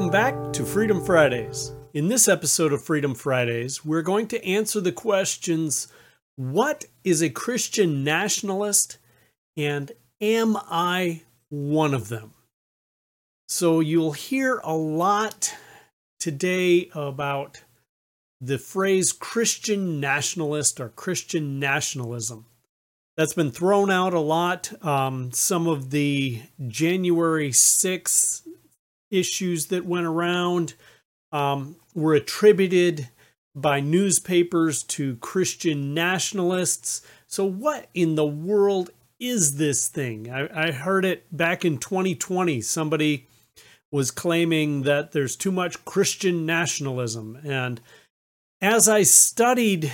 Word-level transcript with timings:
Welcome 0.00 0.12
back 0.12 0.52
to 0.54 0.64
Freedom 0.64 1.04
Fridays. 1.04 1.72
In 1.92 2.08
this 2.08 2.26
episode 2.26 2.72
of 2.72 2.82
Freedom 2.82 3.14
Fridays, 3.14 3.84
we're 3.84 4.00
going 4.00 4.28
to 4.28 4.42
answer 4.42 4.80
the 4.80 4.92
questions 4.92 5.88
What 6.36 6.86
is 7.04 7.20
a 7.20 7.28
Christian 7.28 8.02
nationalist? 8.02 8.96
And 9.58 9.92
am 10.22 10.56
I 10.56 11.24
one 11.50 11.92
of 11.92 12.08
them? 12.08 12.32
So 13.46 13.80
you'll 13.80 14.12
hear 14.12 14.62
a 14.64 14.74
lot 14.74 15.54
today 16.18 16.88
about 16.94 17.62
the 18.40 18.56
phrase 18.56 19.12
Christian 19.12 20.00
nationalist 20.00 20.80
or 20.80 20.88
Christian 20.88 21.60
nationalism. 21.60 22.46
That's 23.18 23.34
been 23.34 23.50
thrown 23.50 23.90
out 23.90 24.14
a 24.14 24.20
lot. 24.20 24.72
Um, 24.82 25.30
some 25.32 25.66
of 25.66 25.90
the 25.90 26.40
January 26.68 27.50
6th 27.50 28.46
issues 29.10 29.66
that 29.66 29.84
went 29.84 30.06
around 30.06 30.74
um, 31.32 31.76
were 31.94 32.14
attributed 32.14 33.08
by 33.54 33.80
newspapers 33.80 34.82
to 34.84 35.16
Christian 35.16 35.94
nationalists. 35.94 37.02
So, 37.26 37.44
what 37.44 37.88
in 37.94 38.14
the 38.14 38.26
world 38.26 38.90
is 39.18 39.56
this 39.56 39.88
thing? 39.88 40.30
I, 40.30 40.68
I 40.68 40.70
heard 40.70 41.04
it 41.04 41.24
back 41.36 41.64
in 41.64 41.78
2020. 41.78 42.60
Somebody 42.60 43.26
was 43.92 44.10
claiming 44.10 44.82
that 44.82 45.12
there's 45.12 45.36
too 45.36 45.52
much 45.52 45.84
Christian 45.84 46.46
nationalism. 46.46 47.38
And 47.44 47.80
as 48.60 48.88
I 48.88 49.02
studied 49.02 49.92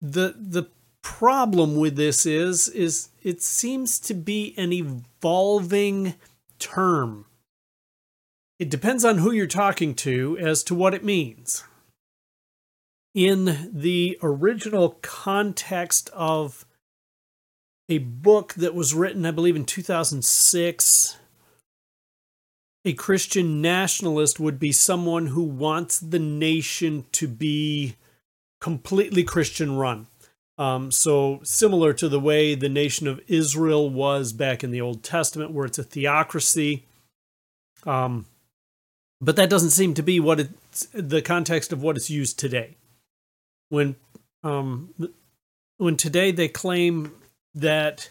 the 0.00 0.34
the 0.36 0.68
problem 1.02 1.76
with 1.76 1.96
this 1.96 2.26
is 2.26 2.68
is 2.68 3.08
it 3.22 3.42
seems 3.42 3.98
to 4.00 4.14
be 4.14 4.54
an 4.56 4.72
evolving 4.72 6.14
term. 6.58 7.26
It 8.58 8.70
depends 8.70 9.04
on 9.04 9.18
who 9.18 9.32
you're 9.32 9.46
talking 9.46 9.94
to 9.96 10.36
as 10.38 10.62
to 10.64 10.74
what 10.74 10.94
it 10.94 11.04
means. 11.04 11.64
In 13.14 13.70
the 13.72 14.18
original 14.22 14.98
context 15.02 16.08
of 16.14 16.64
a 17.88 17.98
book 17.98 18.54
that 18.54 18.74
was 18.74 18.94
written, 18.94 19.26
I 19.26 19.32
believe, 19.32 19.56
in 19.56 19.64
2006, 19.64 21.16
a 22.84 22.92
Christian 22.94 23.60
nationalist 23.60 24.40
would 24.40 24.58
be 24.58 24.72
someone 24.72 25.28
who 25.28 25.42
wants 25.42 25.98
the 25.98 26.18
nation 26.18 27.04
to 27.12 27.28
be 27.28 27.96
completely 28.60 29.24
Christian 29.24 29.76
run. 29.76 30.06
Um, 30.58 30.90
so, 30.90 31.40
similar 31.42 31.92
to 31.94 32.08
the 32.08 32.20
way 32.20 32.54
the 32.54 32.68
nation 32.68 33.06
of 33.08 33.20
Israel 33.26 33.88
was 33.88 34.32
back 34.32 34.62
in 34.62 34.70
the 34.70 34.80
Old 34.80 35.02
Testament, 35.02 35.50
where 35.50 35.66
it's 35.66 35.78
a 35.78 35.84
theocracy. 35.84 36.86
Um, 37.84 38.26
but 39.22 39.36
that 39.36 39.48
doesn't 39.48 39.70
seem 39.70 39.94
to 39.94 40.02
be 40.02 40.18
what 40.18 40.40
it's 40.40 40.88
the 40.92 41.22
context 41.22 41.72
of 41.72 41.80
what 41.80 41.96
it's 41.96 42.10
used 42.10 42.38
today. 42.38 42.76
When 43.68 43.94
um, 44.42 44.92
when 45.78 45.96
today 45.96 46.32
they 46.32 46.48
claim 46.48 47.12
that 47.54 48.10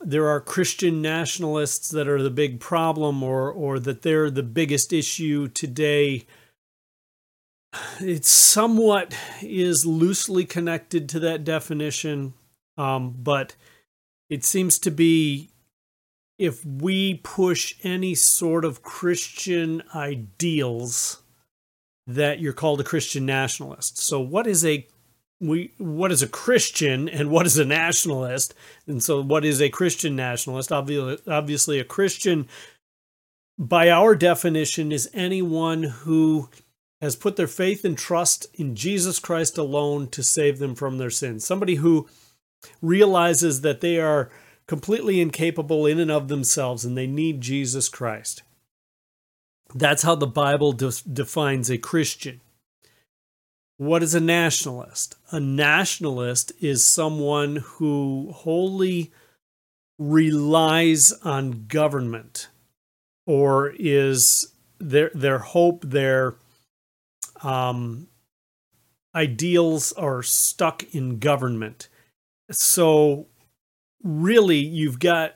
there 0.00 0.28
are 0.28 0.40
Christian 0.40 1.02
nationalists 1.02 1.90
that 1.90 2.06
are 2.06 2.22
the 2.22 2.30
big 2.30 2.60
problem, 2.60 3.22
or 3.22 3.50
or 3.50 3.80
that 3.80 4.02
they're 4.02 4.30
the 4.30 4.44
biggest 4.44 4.92
issue 4.92 5.48
today. 5.48 6.24
It 8.00 8.24
somewhat 8.24 9.14
is 9.42 9.84
loosely 9.84 10.44
connected 10.44 11.08
to 11.10 11.20
that 11.20 11.44
definition, 11.44 12.32
um, 12.78 13.14
but 13.18 13.56
it 14.30 14.44
seems 14.44 14.78
to 14.80 14.90
be 14.90 15.50
if 16.38 16.64
we 16.64 17.14
push 17.24 17.74
any 17.82 18.14
sort 18.14 18.64
of 18.64 18.82
Christian 18.82 19.82
ideals 19.94 21.22
that 22.06 22.40
you're 22.40 22.52
called 22.52 22.80
a 22.80 22.84
Christian 22.84 23.26
nationalist. 23.26 23.98
So 23.98 24.20
what 24.20 24.46
is 24.46 24.64
a 24.64 24.86
we 25.40 25.72
what 25.78 26.10
is 26.10 26.22
a 26.22 26.28
Christian 26.28 27.08
and 27.08 27.30
what 27.30 27.46
is 27.46 27.58
a 27.58 27.64
nationalist? 27.64 28.54
And 28.86 29.02
so 29.02 29.22
what 29.22 29.44
is 29.44 29.60
a 29.60 29.68
Christian 29.68 30.16
nationalist? 30.16 30.72
Obviously, 30.72 31.18
obviously 31.32 31.78
a 31.78 31.84
Christian 31.84 32.48
by 33.58 33.90
our 33.90 34.14
definition 34.14 34.92
is 34.92 35.10
anyone 35.12 35.82
who 35.82 36.48
has 37.00 37.16
put 37.16 37.36
their 37.36 37.48
faith 37.48 37.84
and 37.84 37.98
trust 37.98 38.46
in 38.54 38.74
Jesus 38.74 39.18
Christ 39.18 39.58
alone 39.58 40.08
to 40.08 40.22
save 40.22 40.58
them 40.58 40.74
from 40.74 40.98
their 40.98 41.10
sins. 41.10 41.44
Somebody 41.44 41.76
who 41.76 42.08
realizes 42.80 43.60
that 43.60 43.80
they 43.80 44.00
are 44.00 44.30
completely 44.68 45.20
incapable 45.20 45.86
in 45.86 45.98
and 45.98 46.10
of 46.10 46.28
themselves 46.28 46.84
and 46.84 46.96
they 46.96 47.06
need 47.06 47.40
Jesus 47.40 47.88
Christ. 47.88 48.42
That's 49.74 50.02
how 50.02 50.14
the 50.14 50.26
Bible 50.26 50.72
de- 50.72 50.92
defines 51.10 51.70
a 51.70 51.78
Christian. 51.78 52.40
What 53.78 54.02
is 54.02 54.14
a 54.14 54.20
nationalist? 54.20 55.16
A 55.30 55.40
nationalist 55.40 56.52
is 56.60 56.84
someone 56.84 57.56
who 57.56 58.30
wholly 58.32 59.12
relies 59.98 61.12
on 61.24 61.66
government 61.66 62.48
or 63.26 63.72
is 63.78 64.52
their 64.78 65.10
their 65.12 65.38
hope 65.38 65.82
their 65.84 66.36
um, 67.42 68.06
ideals 69.14 69.92
are 69.92 70.22
stuck 70.22 70.84
in 70.94 71.18
government 71.18 71.88
so 72.50 73.26
really 74.02 74.58
you've 74.58 74.98
got 74.98 75.34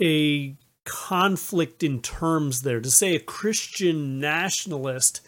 a 0.00 0.56
conflict 0.84 1.82
in 1.82 2.00
terms 2.00 2.62
there. 2.62 2.80
To 2.80 2.90
say 2.90 3.14
a 3.14 3.20
Christian 3.20 4.18
nationalist 4.18 5.20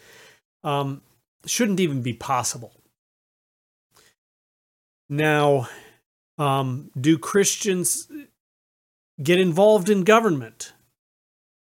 um, 0.63 1.01
shouldn't 1.45 1.79
even 1.79 2.01
be 2.01 2.13
possible. 2.13 2.73
Now, 5.09 5.67
um, 6.37 6.91
do 6.99 7.17
Christians 7.17 8.09
get 9.21 9.39
involved 9.39 9.89
in 9.89 10.03
government? 10.03 10.73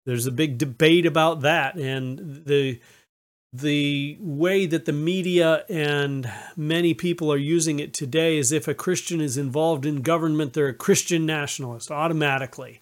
There's 0.06 0.26
a 0.26 0.32
big 0.32 0.58
debate 0.58 1.06
about 1.06 1.40
that, 1.42 1.76
and 1.76 2.44
the 2.44 2.80
the 3.52 4.16
way 4.20 4.66
that 4.66 4.84
the 4.84 4.92
media 4.92 5.64
and 5.68 6.30
many 6.56 6.94
people 6.94 7.32
are 7.32 7.36
using 7.36 7.80
it 7.80 7.92
today 7.92 8.38
is 8.38 8.52
if 8.52 8.68
a 8.68 8.74
Christian 8.74 9.20
is 9.20 9.36
involved 9.36 9.84
in 9.84 10.02
government, 10.02 10.52
they're 10.52 10.68
a 10.68 10.74
Christian 10.74 11.26
nationalist 11.26 11.90
automatically. 11.90 12.80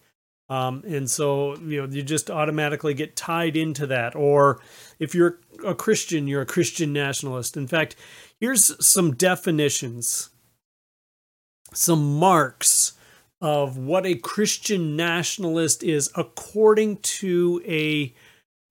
Um, 0.50 0.82
and 0.86 1.10
so, 1.10 1.56
you 1.58 1.82
know, 1.82 1.88
you 1.88 2.02
just 2.02 2.30
automatically 2.30 2.94
get 2.94 3.16
tied 3.16 3.56
into 3.56 3.86
that. 3.86 4.14
Or 4.14 4.60
if 4.98 5.14
you're 5.14 5.38
a 5.64 5.74
Christian, 5.74 6.26
you're 6.26 6.42
a 6.42 6.46
Christian 6.46 6.92
nationalist. 6.92 7.56
In 7.56 7.66
fact, 7.66 7.96
here's 8.40 8.84
some 8.84 9.14
definitions, 9.14 10.30
some 11.72 12.18
marks 12.18 12.92
of 13.40 13.76
what 13.78 14.04
a 14.04 14.16
Christian 14.16 14.96
nationalist 14.96 15.82
is 15.82 16.10
according 16.14 16.96
to 16.98 17.62
a 17.66 18.14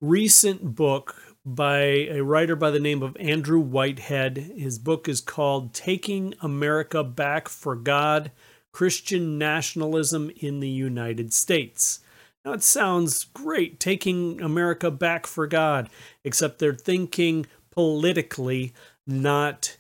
recent 0.02 0.76
book 0.76 1.16
by 1.48 1.80
a 2.10 2.20
writer 2.22 2.58
by 2.58 2.70
the 2.70 2.80
name 2.80 3.02
of 3.02 3.16
Andrew 3.18 3.62
Whitehead. 3.62 4.52
His 4.58 4.78
book 4.78 5.08
is 5.08 5.22
called 5.22 5.74
Taking 5.74 6.34
America 6.42 7.06
Back 7.06 7.48
for 7.48 7.74
God 7.74 8.32
Christian 8.74 9.38
Nationalism 9.38 10.30
in 10.36 10.60
the 10.60 10.68
United 10.68 11.34
States. 11.34 12.02
Now, 12.44 12.52
it 12.52 12.64
sounds 12.64 13.24
great, 13.24 13.80
taking 13.80 14.42
America 14.42 14.92
back 14.92 15.26
for 15.26 15.48
God, 15.48 15.90
except 16.26 16.60
they're 16.60 16.74
thinking 16.74 17.46
politically, 17.72 18.74
not 19.06 19.78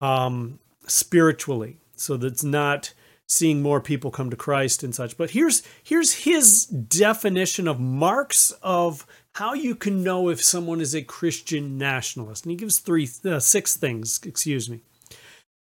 um, 0.00 0.58
spiritually. 0.88 1.78
So 1.94 2.16
that's 2.16 2.42
not 2.42 2.92
seeing 3.28 3.62
more 3.62 3.80
people 3.80 4.10
come 4.10 4.30
to 4.30 4.36
Christ 4.36 4.82
and 4.82 4.94
such. 4.94 5.16
But 5.16 5.30
here's 5.30 5.62
here's 5.82 6.24
his 6.24 6.64
definition 6.64 7.68
of 7.68 7.78
marks 7.78 8.50
of 8.62 9.06
how 9.38 9.54
you 9.54 9.76
can 9.76 10.02
know 10.02 10.28
if 10.28 10.42
someone 10.42 10.80
is 10.80 10.96
a 10.96 11.02
Christian 11.02 11.78
nationalist. 11.78 12.44
And 12.44 12.50
he 12.50 12.56
gives 12.56 12.80
three, 12.80 13.08
uh, 13.24 13.38
six 13.38 13.76
things, 13.76 14.18
excuse 14.24 14.68
me. 14.68 14.80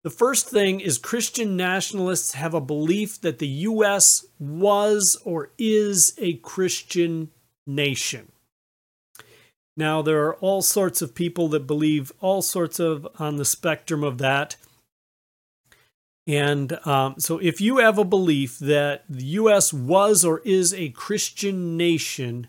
The 0.02 0.08
first 0.08 0.48
thing 0.48 0.80
is 0.80 0.96
Christian 0.96 1.58
nationalists 1.58 2.32
have 2.32 2.54
a 2.54 2.60
belief 2.60 3.20
that 3.20 3.38
the 3.38 3.46
U.S. 3.46 4.24
was 4.38 5.20
or 5.26 5.50
is 5.58 6.14
a 6.16 6.34
Christian 6.34 7.30
nation. 7.66 8.32
Now, 9.76 10.00
there 10.00 10.24
are 10.24 10.36
all 10.36 10.62
sorts 10.62 11.02
of 11.02 11.14
people 11.14 11.48
that 11.48 11.66
believe 11.66 12.12
all 12.20 12.40
sorts 12.40 12.80
of 12.80 13.06
on 13.18 13.36
the 13.36 13.44
spectrum 13.44 14.02
of 14.02 14.16
that. 14.18 14.56
And 16.26 16.78
um, 16.86 17.16
so, 17.18 17.36
if 17.38 17.60
you 17.60 17.76
have 17.78 17.98
a 17.98 18.04
belief 18.04 18.58
that 18.58 19.04
the 19.06 19.24
U.S. 19.24 19.70
was 19.70 20.24
or 20.24 20.40
is 20.46 20.72
a 20.72 20.88
Christian 20.90 21.76
nation, 21.76 22.48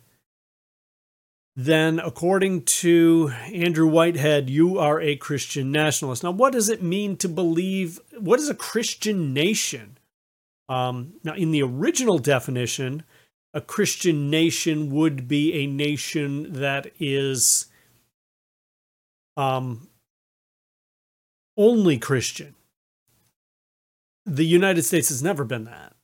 then 1.59 1.99
according 1.99 2.61
to 2.61 3.31
Andrew 3.51 3.87
Whitehead, 3.87 4.47
you 4.47 4.77
are 4.77 5.01
a 5.01 5.15
Christian 5.15 5.71
nationalist. 5.71 6.23
Now, 6.23 6.29
what 6.29 6.53
does 6.53 6.69
it 6.69 6.83
mean 6.83 7.17
to 7.17 7.27
believe? 7.27 7.99
What 8.19 8.39
is 8.39 8.47
a 8.47 8.53
Christian 8.53 9.33
nation? 9.33 9.97
Um, 10.69 11.13
now, 11.23 11.33
in 11.33 11.49
the 11.49 11.63
original 11.63 12.19
definition, 12.19 13.01
a 13.55 13.61
Christian 13.61 14.29
nation 14.29 14.91
would 14.91 15.27
be 15.27 15.51
a 15.53 15.65
nation 15.65 16.53
that 16.53 16.91
is 16.99 17.65
um, 19.35 19.87
only 21.57 21.97
Christian. 21.97 22.53
The 24.27 24.45
United 24.45 24.83
States 24.83 25.09
has 25.09 25.23
never 25.23 25.43
been 25.43 25.63
that. 25.63 25.95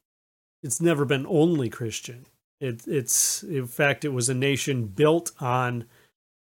It's 0.64 0.82
never 0.82 1.06
been 1.06 1.28
only 1.28 1.70
Christian. 1.70 2.26
It, 2.60 2.88
it's 2.88 3.44
in 3.44 3.68
fact, 3.68 4.06
it 4.06 4.10
was 4.14 4.30
a 4.30 4.34
nation 4.34 4.86
built 4.86 5.32
on 5.40 5.86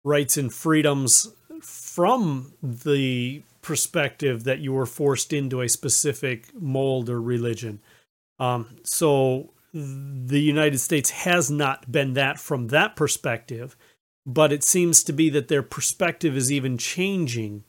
rights 0.04 0.36
and 0.36 0.52
freedoms 0.52 1.32
from 1.60 2.54
the 2.62 3.42
perspective 3.62 4.44
that 4.44 4.60
you 4.60 4.72
were 4.72 4.86
forced 4.86 5.32
into 5.32 5.60
a 5.60 5.68
specific 5.68 6.54
mold 6.54 7.10
or 7.10 7.20
religion. 7.20 7.80
Um, 8.38 8.76
so 8.84 9.52
the 9.74 10.40
United 10.40 10.78
States 10.78 11.10
has 11.10 11.50
not 11.50 11.90
been 11.90 12.14
that 12.14 12.38
from 12.38 12.68
that 12.68 12.96
perspective, 12.96 13.76
but 14.24 14.52
it 14.52 14.64
seems 14.64 15.02
to 15.04 15.12
be 15.12 15.28
that 15.30 15.48
their 15.48 15.62
perspective 15.62 16.36
is 16.36 16.50
even 16.50 16.78
changing. 16.78 17.64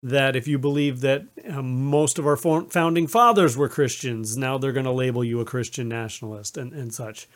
That 0.00 0.36
if 0.36 0.46
you 0.46 0.58
believe 0.58 1.00
that 1.00 1.24
um, 1.48 1.84
most 1.86 2.20
of 2.20 2.26
our 2.26 2.36
founding 2.36 3.08
fathers 3.08 3.56
were 3.56 3.68
Christians, 3.68 4.36
now 4.36 4.56
they're 4.56 4.72
going 4.72 4.84
to 4.84 4.92
label 4.92 5.24
you 5.24 5.40
a 5.40 5.44
Christian 5.44 5.88
nationalist 5.88 6.56
and, 6.56 6.72
and 6.72 6.94
such, 6.94 7.28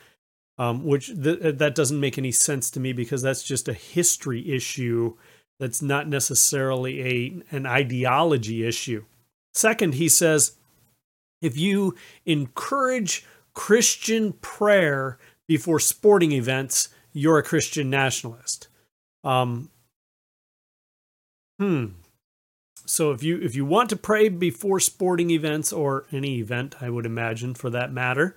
um, 0.63 0.85
which 0.85 1.09
th- 1.09 1.57
that 1.59 1.75
doesn't 1.75 1.99
make 1.99 2.19
any 2.19 2.31
sense 2.31 2.71
to 2.71 2.79
me 2.79 2.93
because 2.93 3.21
that's 3.21 3.43
just 3.43 3.67
a 3.67 3.73
history 3.73 4.49
issue 4.55 5.17
that's 5.59 5.83
not 5.83 6.07
necessarily 6.09 7.03
a 7.03 7.57
an 7.57 7.67
ideology 7.67 8.65
issue. 8.65 9.05
Second, 9.55 9.95
he 9.95 10.09
says, 10.09 10.53
if 11.41 11.59
you 11.59 11.97
encourage 12.25 13.27
Christian 13.55 14.35
prayer 14.35 15.19
before 15.49 15.81
sporting 15.81 16.31
events, 16.31 16.91
you're 17.13 17.39
a 17.39 17.43
Christian 17.43 17.91
nationalist. 17.91 18.69
Um, 19.25 19.69
hmm. 21.59 21.87
So 22.87 23.11
if 23.11 23.25
you 23.25 23.41
if 23.41 23.57
you 23.57 23.65
want 23.65 23.91
to 23.91 23.97
pray 23.97 24.29
before 24.29 24.79
sporting 24.79 25.31
events 25.31 25.73
or 25.73 26.07
any 26.13 26.39
event, 26.39 26.77
I 26.81 26.89
would 26.89 27.05
imagine 27.05 27.55
for 27.55 27.69
that 27.71 27.93
matter, 27.93 28.37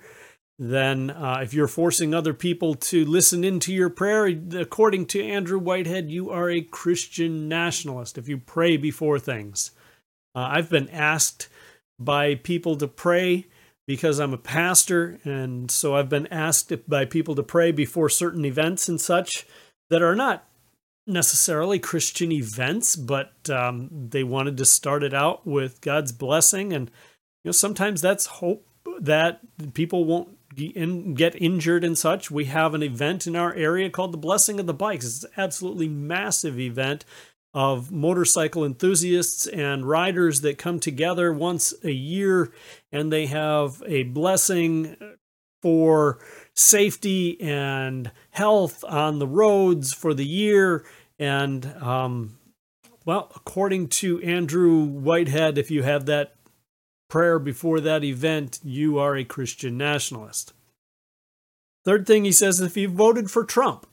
then 0.58 1.10
uh, 1.10 1.40
if 1.42 1.52
you're 1.52 1.68
forcing 1.68 2.14
other 2.14 2.32
people 2.32 2.74
to 2.74 3.04
listen 3.04 3.44
into 3.44 3.74
your 3.74 3.90
prayer, 3.90 4.26
according 4.26 5.06
to 5.06 5.22
Andrew 5.22 5.58
Whitehead, 5.58 6.10
you 6.10 6.30
are 6.30 6.50
a 6.50 6.62
Christian 6.62 7.48
nationalist. 7.48 8.16
If 8.16 8.26
you 8.28 8.38
pray 8.38 8.78
before 8.78 9.18
things, 9.18 9.72
uh, 10.34 10.48
I've 10.50 10.70
been 10.70 10.88
asked 10.88 11.48
by 11.98 12.36
people 12.36 12.76
to 12.76 12.88
pray 12.88 13.46
because 13.86 14.18
I'm 14.18 14.32
a 14.32 14.38
pastor, 14.38 15.20
and 15.24 15.70
so 15.70 15.94
I've 15.94 16.08
been 16.08 16.26
asked 16.28 16.72
by 16.88 17.04
people 17.04 17.34
to 17.34 17.42
pray 17.42 17.70
before 17.70 18.08
certain 18.08 18.44
events 18.44 18.88
and 18.88 19.00
such 19.00 19.46
that 19.90 20.02
are 20.02 20.16
not 20.16 20.48
necessarily 21.06 21.78
Christian 21.78 22.32
events, 22.32 22.96
but 22.96 23.32
um, 23.48 24.08
they 24.10 24.24
wanted 24.24 24.56
to 24.56 24.64
start 24.64 25.04
it 25.04 25.14
out 25.14 25.46
with 25.46 25.80
God's 25.80 26.12
blessing, 26.12 26.72
and 26.72 26.90
you 27.44 27.48
know 27.48 27.52
sometimes 27.52 28.00
that's 28.00 28.26
hope 28.26 28.66
that 29.00 29.40
people 29.74 30.04
won't 30.04 30.35
get 30.56 31.40
injured 31.40 31.84
and 31.84 31.96
such. 31.96 32.30
We 32.30 32.46
have 32.46 32.74
an 32.74 32.82
event 32.82 33.26
in 33.26 33.36
our 33.36 33.54
area 33.54 33.90
called 33.90 34.12
the 34.12 34.18
Blessing 34.18 34.58
of 34.58 34.66
the 34.66 34.74
Bikes. 34.74 35.04
It's 35.04 35.24
an 35.24 35.30
absolutely 35.36 35.88
massive 35.88 36.58
event 36.58 37.04
of 37.54 37.90
motorcycle 37.90 38.64
enthusiasts 38.64 39.46
and 39.46 39.88
riders 39.88 40.42
that 40.42 40.58
come 40.58 40.78
together 40.78 41.32
once 41.32 41.72
a 41.82 41.90
year 41.90 42.52
and 42.92 43.10
they 43.10 43.26
have 43.26 43.82
a 43.86 44.02
blessing 44.02 44.94
for 45.62 46.18
safety 46.54 47.40
and 47.40 48.12
health 48.30 48.84
on 48.84 49.18
the 49.18 49.26
roads 49.26 49.94
for 49.94 50.12
the 50.12 50.26
year. 50.26 50.84
And, 51.18 51.66
um, 51.80 52.38
well, 53.06 53.32
according 53.34 53.88
to 53.88 54.20
Andrew 54.20 54.84
Whitehead, 54.84 55.56
if 55.56 55.70
you 55.70 55.82
have 55.82 56.06
that 56.06 56.35
prayer 57.16 57.38
before 57.38 57.80
that 57.80 58.04
event, 58.04 58.60
you 58.62 58.98
are 58.98 59.16
a 59.16 59.24
Christian 59.24 59.78
nationalist. 59.78 60.52
Third 61.82 62.06
thing 62.06 62.26
he 62.26 62.32
says 62.32 62.60
if 62.60 62.76
you 62.76 62.90
voted 62.90 63.30
for 63.30 63.42
Trump, 63.42 63.86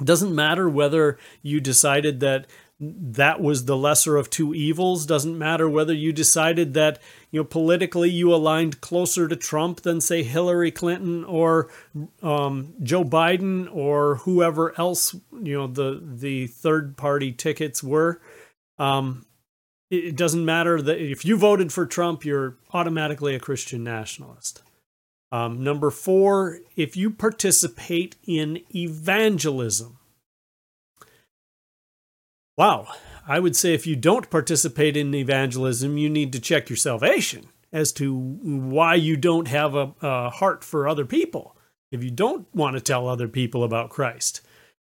it 0.00 0.04
doesn't 0.04 0.32
matter 0.32 0.68
whether 0.68 1.18
you 1.42 1.60
decided 1.60 2.20
that 2.20 2.46
that 2.78 3.40
was 3.40 3.64
the 3.64 3.76
lesser 3.76 4.16
of 4.16 4.30
two 4.30 4.54
evils. 4.54 5.06
Doesn't 5.06 5.36
matter 5.36 5.68
whether 5.68 5.92
you 5.92 6.12
decided 6.12 6.72
that 6.74 7.00
you 7.32 7.40
know 7.40 7.44
politically 7.44 8.10
you 8.10 8.32
aligned 8.32 8.80
closer 8.80 9.26
to 9.26 9.34
Trump 9.34 9.80
than 9.80 10.00
say 10.00 10.22
Hillary 10.22 10.70
Clinton 10.70 11.24
or 11.24 11.68
um, 12.22 12.74
Joe 12.80 13.02
Biden 13.02 13.68
or 13.74 14.18
whoever 14.18 14.72
else 14.78 15.16
you 15.32 15.58
know 15.58 15.66
the 15.66 16.00
the 16.00 16.46
third 16.46 16.96
party 16.96 17.32
tickets 17.32 17.82
were. 17.82 18.20
Um, 18.78 19.26
it 19.98 20.16
doesn't 20.16 20.44
matter 20.44 20.80
that 20.82 21.00
if 21.00 21.24
you 21.24 21.36
voted 21.36 21.72
for 21.72 21.86
Trump, 21.86 22.24
you're 22.24 22.56
automatically 22.72 23.34
a 23.34 23.40
Christian 23.40 23.84
nationalist. 23.84 24.62
Um, 25.32 25.64
number 25.64 25.90
four, 25.90 26.60
if 26.76 26.96
you 26.96 27.10
participate 27.10 28.16
in 28.24 28.60
evangelism. 28.74 29.98
Wow, 32.56 32.86
I 33.26 33.40
would 33.40 33.56
say 33.56 33.74
if 33.74 33.86
you 33.86 33.96
don't 33.96 34.30
participate 34.30 34.96
in 34.96 35.12
evangelism, 35.14 35.98
you 35.98 36.08
need 36.08 36.32
to 36.34 36.40
check 36.40 36.68
your 36.68 36.76
salvation 36.76 37.46
as 37.72 37.90
to 37.94 38.16
why 38.16 38.94
you 38.94 39.16
don't 39.16 39.48
have 39.48 39.74
a, 39.74 39.92
a 40.00 40.30
heart 40.30 40.62
for 40.62 40.86
other 40.86 41.04
people. 41.04 41.56
If 41.90 42.04
you 42.04 42.10
don't 42.10 42.46
want 42.54 42.76
to 42.76 42.80
tell 42.80 43.08
other 43.08 43.26
people 43.26 43.64
about 43.64 43.90
Christ. 43.90 44.40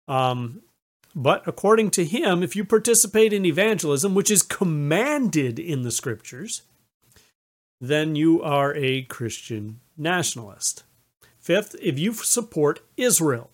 Um, 0.08 0.62
but 1.18 1.42
according 1.48 1.90
to 1.90 2.06
him, 2.06 2.44
if 2.44 2.56
you 2.56 2.64
participate 2.64 3.34
in 3.34 3.44
evangelism, 3.44 4.14
which 4.14 4.30
is 4.30 4.44
commanded 4.44 5.58
in 5.58 5.81
the 5.81 5.90
scriptures, 5.90 6.62
then 7.81 8.16
you 8.16 8.40
are 8.44 8.75
a 8.75 9.02
Christian 9.02 9.80
nationalist. 9.98 10.84
Fifth, 11.40 11.75
if 11.81 11.98
you 11.98 12.14
support 12.14 12.81
Israel. 12.98 13.50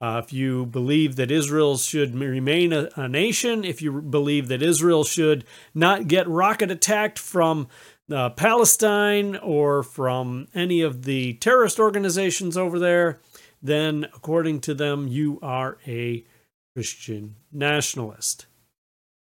Uh, 0.00 0.22
if 0.24 0.32
you 0.32 0.64
believe 0.64 1.16
that 1.16 1.30
Israel 1.30 1.76
should 1.76 2.18
remain 2.18 2.72
a, 2.72 2.88
a, 2.96 3.06
nation, 3.06 3.64
if 3.64 3.82
you 3.82 4.00
believe 4.00 4.48
that 4.48 4.62
Israel 4.62 5.04
should 5.04 5.44
not 5.74 6.08
get 6.08 6.26
rocket 6.26 6.70
attacked 6.70 7.18
from 7.18 7.68
uh, 8.10 8.30
Palestine 8.30 9.36
or 9.36 9.82
from 9.82 10.48
any 10.54 10.80
of 10.80 11.04
the 11.04 11.34
terrorist 11.34 11.78
organizations 11.78 12.56
over 12.56 12.78
there, 12.78 13.20
then 13.62 14.06
according 14.14 14.58
to 14.62 14.74
them, 14.74 15.06
you 15.06 15.38
are 15.42 15.76
a 15.86 16.24
Christian 16.74 17.36
nationalist. 17.52 18.46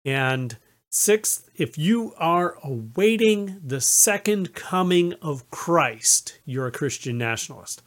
And 0.05 0.57
Sixth, 0.91 1.51
if 1.55 1.77
you 1.77 2.13
are 2.17 2.57
awaiting 2.63 3.61
the 3.63 3.79
second 3.79 4.55
coming 4.55 5.13
of 5.21 5.49
Christ, 5.51 6.39
you're 6.45 6.65
a 6.65 6.71
Christian 6.71 7.17
nationalist. 7.17 7.83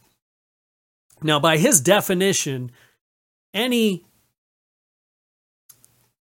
Now, 1.20 1.40
by 1.40 1.56
his 1.56 1.80
definition, 1.80 2.70
any 3.52 4.04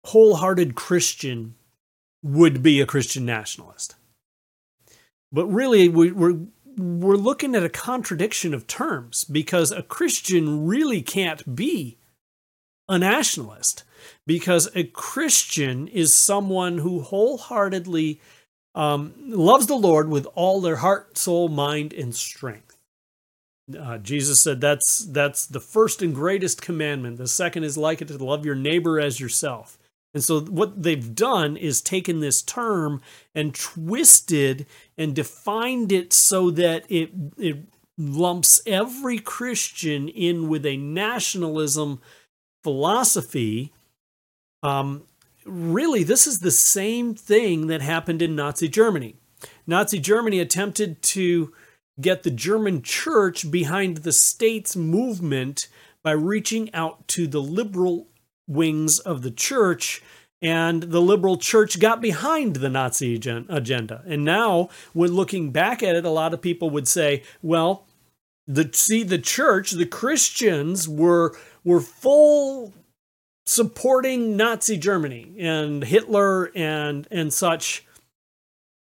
wholehearted 0.06 0.76
Christian 0.76 1.56
would 2.24 2.64
be 2.64 2.80
a 2.80 2.86
Christian 2.86 3.26
nationalist. 3.26 3.96
But 5.30 5.48
really, 5.48 5.90
we, 5.90 6.12
we're, 6.14 6.40
we're 6.78 7.16
looking 7.16 7.54
at 7.54 7.64
a 7.64 7.70
contradiction 7.70 8.54
of 8.54 8.66
terms 8.66 9.26
because 9.26 9.72
a 9.72 9.84
Christian 9.84 10.66
really 10.66 11.02
can't 11.02 11.54
be 11.54 11.98
a 12.92 13.00
nationalist 13.00 13.84
because 14.28 14.70
a 14.76 14.84
Christian 14.84 15.88
is 15.88 16.14
someone 16.14 16.80
who 16.80 17.02
wholeheartedly 17.02 18.20
um, 18.76 19.14
loves 19.18 19.68
the 19.68 19.76
Lord 19.76 20.10
with 20.10 20.28
all 20.36 20.62
their 20.62 20.78
heart, 20.78 21.18
soul, 21.18 21.50
mind, 21.50 21.94
and 21.94 22.14
strength. 22.14 22.78
Uh, 23.78 23.98
Jesus 23.98 24.44
said 24.44 24.60
that's 24.60 25.06
that's 25.06 25.46
the 25.46 25.62
first 25.62 26.02
and 26.02 26.14
greatest 26.14 26.62
commandment. 26.62 27.18
The 27.18 27.28
second 27.28 27.64
is 27.64 27.78
like 27.78 28.02
it 28.02 28.10
to 28.10 28.24
love 28.24 28.46
your 28.46 28.56
neighbor 28.56 29.00
as 29.00 29.20
yourself. 29.20 29.78
And 30.14 30.22
so 30.22 30.42
what 30.42 30.84
they've 30.84 31.16
done 31.16 31.56
is 31.56 31.82
taken 31.82 32.20
this 32.20 32.42
term 32.42 33.02
and 33.34 33.56
twisted 33.56 34.66
and 34.98 35.16
defined 35.16 35.94
it 35.94 36.12
so 36.12 36.52
that 36.52 36.84
it 36.92 37.12
it 37.38 37.60
lumps 37.98 38.62
every 38.66 39.20
Christian 39.20 40.10
in 40.10 40.50
with 40.50 40.66
a 40.66 40.76
nationalism 40.76 42.02
philosophy 42.64 43.72
um, 44.64 45.04
really, 45.46 46.04
this 46.04 46.28
is 46.28 46.40
the 46.40 46.52
same 46.52 47.16
thing 47.16 47.68
that 47.68 47.82
happened 47.82 48.22
in 48.22 48.36
Nazi 48.36 48.68
Germany. 48.68 49.16
Nazi 49.66 50.00
Germany 50.00 50.40
attempted 50.40 51.02
to 51.02 51.54
get 52.00 52.24
the 52.24 52.32
German 52.32 52.82
church 52.82 53.50
behind 53.52 53.98
the 53.98 54.12
state's 54.12 54.76
movement 54.76 55.68
by 56.04 56.12
reaching 56.12 56.74
out 56.74 57.08
to 57.10 57.28
the 57.28 57.42
liberal 57.42 58.08
wings 58.48 59.00
of 59.00 59.22
the 59.22 59.32
church 59.32 60.02
and 60.42 60.84
the 60.84 61.02
liberal 61.02 61.38
church 61.38 61.80
got 61.80 62.02
behind 62.02 62.58
the 62.58 62.70
Nazi 62.70 63.16
agenda. 63.16 64.04
And 64.08 64.26
now, 64.26 64.70
when 64.94 65.12
looking 65.12 65.52
back 65.52 65.84
at 65.84 65.96
it, 65.96 66.04
a 66.04 66.10
lot 66.10 66.34
of 66.34 66.42
people 66.42 66.72
would 66.72 66.88
say, 66.88 67.22
well, 67.44 67.86
the 68.48 68.70
see 68.74 69.04
the 69.04 69.20
church, 69.20 69.72
the 69.72 69.86
Christians 69.86 70.90
were 70.90 71.36
were 71.64 71.82
full 71.82 72.74
supporting 73.46 74.38
Nazi 74.38 74.78
Germany 74.78 75.36
and 75.40 75.84
Hitler 75.84 76.52
and 76.56 77.08
and 77.12 77.34
such. 77.34 77.86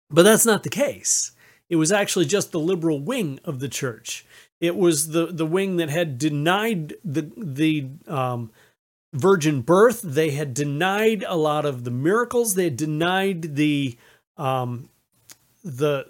But 0.09 0.23
that's 0.23 0.45
not 0.45 0.63
the 0.63 0.69
case. 0.69 1.31
It 1.69 1.75
was 1.77 1.91
actually 1.91 2.25
just 2.25 2.51
the 2.51 2.59
liberal 2.59 2.99
wing 2.99 3.39
of 3.43 3.59
the 3.59 3.69
church. 3.69 4.25
It 4.61 4.75
was 4.75 5.09
the 5.09 5.27
the 5.27 5.45
wing 5.45 5.77
that 5.77 5.89
had 5.89 6.17
denied 6.17 6.93
the 7.03 7.31
the 7.35 7.89
um, 8.07 8.51
virgin 9.13 9.61
birth. 9.61 10.01
They 10.01 10.31
had 10.31 10.53
denied 10.53 11.23
a 11.27 11.35
lot 11.35 11.65
of 11.65 11.83
the 11.83 11.91
miracles. 11.91 12.55
They 12.55 12.65
had 12.65 12.77
denied 12.77 13.55
the 13.55 13.97
um, 14.37 14.89
the 15.63 16.05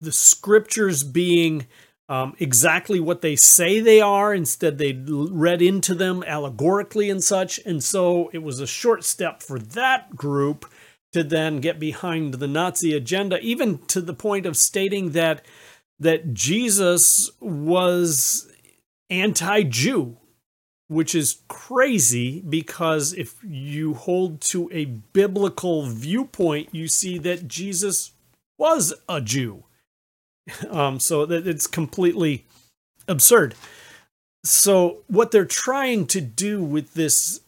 the 0.00 0.12
scriptures 0.12 1.02
being 1.02 1.66
um, 2.08 2.34
exactly 2.38 3.00
what 3.00 3.22
they 3.22 3.36
say 3.36 3.80
they 3.80 4.00
are. 4.00 4.34
Instead, 4.34 4.78
they 4.78 4.92
read 4.92 5.62
into 5.62 5.94
them 5.94 6.22
allegorically 6.26 7.10
and 7.10 7.22
such. 7.22 7.58
And 7.64 7.82
so 7.82 8.30
it 8.32 8.42
was 8.42 8.60
a 8.60 8.66
short 8.66 9.04
step 9.04 9.42
for 9.42 9.58
that 9.58 10.14
group 10.14 10.70
to 11.12 11.24
then 11.24 11.60
get 11.60 11.78
behind 11.78 12.34
the 12.34 12.48
Nazi 12.48 12.94
agenda, 12.94 13.38
even 13.40 13.78
to 13.86 14.00
the 14.00 14.14
point 14.14 14.46
of 14.46 14.56
stating 14.56 15.10
that 15.10 15.44
that 16.00 16.34
Jesus 16.34 17.30
was 17.40 18.50
anti-Jew, 19.10 20.16
which 20.88 21.14
is 21.14 21.42
crazy 21.46 22.40
because 22.40 23.12
if 23.12 23.36
you 23.44 23.94
hold 23.94 24.40
to 24.40 24.68
a 24.72 24.86
biblical 24.86 25.86
viewpoint, 25.86 26.74
you 26.74 26.88
see 26.88 27.16
that 27.18 27.46
Jesus 27.46 28.10
was 28.58 28.92
a 29.08 29.20
Jew. 29.20 29.64
Um, 30.68 31.00
so 31.00 31.24
that 31.24 31.46
it's 31.46 31.66
completely 31.66 32.44
absurd. 33.08 33.54
So 34.44 34.98
what 35.06 35.30
they're 35.30 35.46
trying 35.46 36.06
to 36.08 36.20
do 36.20 36.62
with 36.62 36.92
this 36.94 37.40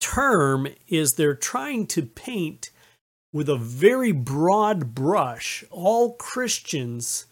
term 0.00 0.66
is 0.88 1.14
they're 1.14 1.34
trying 1.34 1.86
to 1.88 2.02
paint 2.02 2.70
with 3.32 3.48
a 3.48 3.56
very 3.56 4.12
broad 4.12 4.94
brush 4.94 5.62
all 5.70 6.14
Christians 6.14 7.26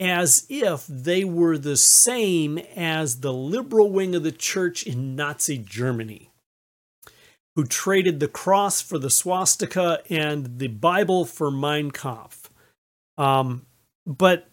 as 0.00 0.46
if 0.48 0.86
they 0.86 1.24
were 1.24 1.58
the 1.58 1.76
same 1.76 2.58
as 2.76 3.20
the 3.20 3.32
liberal 3.32 3.90
wing 3.90 4.14
of 4.14 4.22
the 4.22 4.32
church 4.32 4.84
in 4.84 5.16
Nazi 5.16 5.58
Germany, 5.58 6.30
who 7.56 7.64
traded 7.64 8.20
the 8.20 8.28
cross 8.28 8.80
for 8.80 8.98
the 8.98 9.10
swastika 9.10 10.00
and 10.08 10.58
the 10.58 10.68
Bible 10.68 11.24
for 11.24 11.50
Mein 11.50 11.90
Kampf. 11.90 12.50
Um, 13.16 13.66
but 14.08 14.48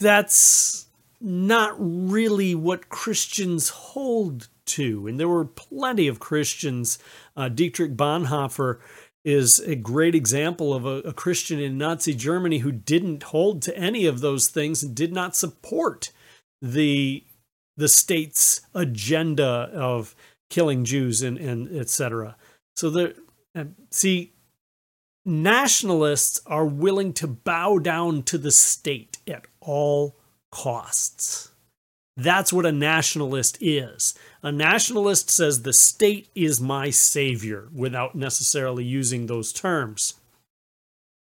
that's 0.00 0.88
not 1.20 1.74
really 1.78 2.54
what 2.54 2.88
Christians 2.90 3.68
hold 3.70 4.48
to. 4.66 5.06
And 5.06 5.18
there 5.18 5.28
were 5.28 5.44
plenty 5.44 6.08
of 6.08 6.18
Christians. 6.18 6.98
Uh, 7.36 7.48
Dietrich 7.48 7.96
Bonhoeffer 7.96 8.80
is 9.24 9.60
a 9.60 9.76
great 9.76 10.14
example 10.14 10.74
of 10.74 10.84
a, 10.84 10.98
a, 11.00 11.12
Christian 11.12 11.58
in 11.58 11.78
Nazi 11.78 12.14
Germany 12.14 12.58
who 12.58 12.72
didn't 12.72 13.22
hold 13.22 13.62
to 13.62 13.76
any 13.76 14.04
of 14.04 14.20
those 14.20 14.48
things 14.48 14.82
and 14.82 14.94
did 14.94 15.12
not 15.12 15.34
support 15.34 16.10
the 16.60 17.24
the 17.76 17.88
state's 17.88 18.60
agenda 18.74 19.68
of 19.72 20.14
killing 20.50 20.84
Jews 20.84 21.22
and, 21.22 21.38
and 21.38 21.74
etc. 21.76 22.36
So 22.76 22.90
there, 22.90 23.14
see, 23.90 24.33
nationalists 25.24 26.40
are 26.46 26.66
willing 26.66 27.12
to 27.14 27.26
bow 27.26 27.78
down 27.78 28.22
to 28.24 28.38
the 28.38 28.50
state 28.50 29.18
at 29.26 29.46
all 29.60 30.16
costs. 30.50 31.50
That's 32.16 32.52
what 32.52 32.66
a 32.66 32.72
nationalist 32.72 33.58
is. 33.60 34.14
A 34.42 34.52
nationalist 34.52 35.30
says 35.30 35.62
the 35.62 35.72
state 35.72 36.28
is 36.34 36.60
my 36.60 36.90
savior 36.90 37.68
without 37.74 38.14
necessarily 38.14 38.84
using 38.84 39.26
those 39.26 39.52
terms. 39.52 40.14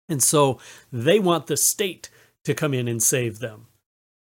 And 0.09 0.21
so 0.21 0.59
they 0.91 1.19
want 1.19 1.47
the 1.47 1.55
state 1.55 2.09
to 2.43 2.53
come 2.53 2.73
in 2.73 2.87
and 2.87 3.01
save 3.01 3.39
them. 3.39 3.67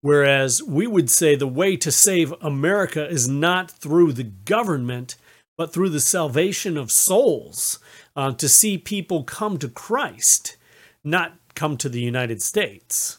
Whereas 0.01 0.63
we 0.63 0.87
would 0.87 1.11
say 1.11 1.35
the 1.35 1.49
way 1.49 1.77
to 1.79 1.91
save 1.91 2.33
America 2.41 3.09
is 3.09 3.27
not 3.27 3.71
through 3.71 4.13
the 4.13 4.23
government, 4.23 5.17
but 5.57 5.73
through 5.73 5.91
the 5.91 6.01
salvation 6.01 6.77
of 6.77 6.91
souls, 6.91 7.79
uh, 8.17 8.33
to 8.33 8.49
see 8.49 8.79
people 8.79 9.25
come 9.25 9.59
to 9.59 9.69
Christ, 9.69 10.57
not 11.03 11.37
come 11.55 11.77
to 11.77 11.89
the 11.89 12.01
United 12.01 12.43
States. 12.43 13.19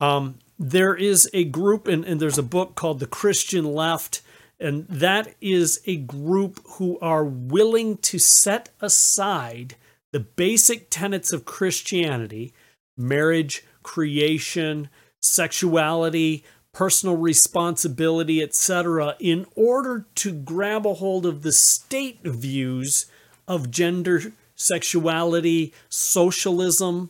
Um, 0.00 0.38
there 0.58 0.94
is 0.94 1.28
a 1.32 1.44
group, 1.44 1.86
and, 1.88 2.04
and 2.04 2.20
there's 2.20 2.38
a 2.38 2.42
book 2.42 2.74
called 2.74 3.00
The 3.00 3.06
Christian 3.06 3.64
Left, 3.64 4.22
and 4.58 4.86
that 4.88 5.34
is 5.40 5.80
a 5.86 5.96
group 5.96 6.60
who 6.72 6.98
are 7.00 7.24
willing 7.24 7.98
to 7.98 8.18
set 8.18 8.70
aside 8.80 9.76
the 10.12 10.20
basic 10.20 10.88
tenets 10.88 11.32
of 11.32 11.44
Christianity 11.44 12.54
marriage, 12.96 13.62
creation, 13.82 14.88
sexuality, 15.20 16.44
personal 16.76 17.16
responsibility, 17.16 18.42
etc., 18.42 19.16
in 19.18 19.46
order 19.54 20.04
to 20.14 20.30
grab 20.30 20.86
a 20.86 20.92
hold 20.92 21.24
of 21.24 21.40
the 21.40 21.50
state 21.50 22.20
views 22.22 23.06
of 23.48 23.70
gender, 23.70 24.20
sexuality, 24.54 25.72
socialism, 25.88 27.08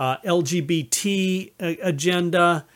uh, 0.00 0.16
LGBT 0.26 1.52
agenda, 1.60 2.66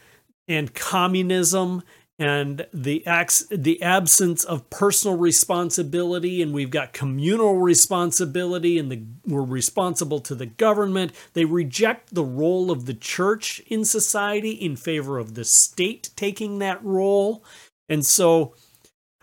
and 0.47 0.75
communism, 0.75 1.83
and 2.19 2.67
the 2.73 3.05
the 3.51 3.83
absence 3.83 4.45
of 4.45 4.71
personal 4.71 5.17
responsibility, 5.17 6.41
and 6.41 6.55
we've 6.55 6.71
got 6.71 6.93
communal 6.93 7.59
responsibility, 7.59 8.79
and 8.79 8.91
the, 8.91 9.03
we're 9.27 9.43
responsible 9.43 10.21
to 10.21 10.35
the 10.35 10.47
government. 10.47 11.13
They 11.35 11.45
reject 11.45 12.15
the 12.15 12.25
role 12.25 12.71
of 12.71 12.87
the 12.87 12.95
church 12.95 13.61
in 13.67 13.85
society 13.85 14.53
in 14.53 14.77
favor 14.77 15.19
of 15.19 15.35
the 15.35 15.45
state 15.45 16.11
taking 16.17 16.59
that 16.61 16.83
role, 16.83 17.45
and 17.89 18.05
so 18.05 18.55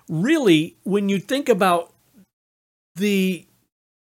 really, 0.08 0.78
when 0.84 1.10
you 1.10 1.20
think 1.20 1.50
about 1.50 1.94
the 2.96 3.48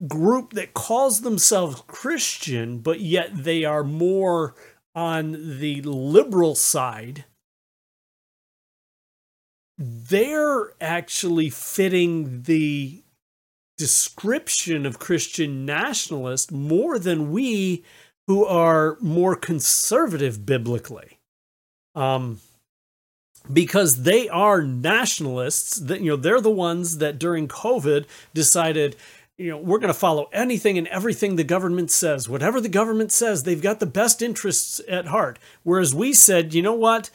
group 0.09 0.55
that 0.55 0.75
calls 0.75 1.21
themselves 1.21 1.83
Christian, 1.87 2.79
but 2.79 3.01
yet 3.01 3.31
they 3.33 3.65
are 3.65 3.85
more 3.85 4.55
on 4.95 5.59
the 5.61 5.81
liberal 5.83 6.55
side, 6.55 7.25
they're 9.83 10.73
actually 10.81 11.51
fitting 11.51 12.43
the 12.43 13.03
description 13.77 14.87
of 14.87 14.99
Christian 14.99 15.65
nationalist 15.67 16.53
more 16.53 16.99
than 16.99 17.33
we 17.33 17.83
who 18.29 18.45
are 18.45 18.97
more 19.01 19.35
conservative 19.35 20.47
biblically. 20.47 21.19
Um, 21.95 22.41
because 23.53 24.05
they 24.05 24.29
are 24.29 24.63
nationalists 24.63 25.77
that 25.77 26.01
you 26.01 26.11
know 26.11 26.17
they're 26.17 26.41
the 26.41 26.49
ones 26.49 26.99
that 26.99 27.19
during 27.19 27.49
covid 27.49 28.07
decided 28.33 28.95
you 29.39 29.51
know, 29.51 29.59
we're 29.59 29.79
going 29.79 29.93
to 29.93 29.99
follow 29.99 30.29
anything 30.33 30.79
and 30.79 30.87
everything 30.89 31.35
the 31.35 31.43
government 31.43 31.91
says. 31.91 32.29
Whatever 32.29 32.61
the 32.61 32.69
government 32.69 33.11
says, 33.11 33.43
they've 33.43 33.61
got 33.61 33.81
the 33.81 33.87
best 33.87 34.23
interests 34.23 34.81
at 34.89 35.07
heart. 35.07 35.39
Whereas 35.65 35.95
we 35.95 36.13
said, 36.13 36.55
you 36.55 36.63
know 36.63 36.75
what? 36.75 37.11